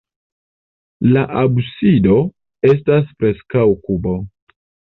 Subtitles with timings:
[1.15, 2.17] La absido
[2.73, 4.19] estas preskaŭ kubo.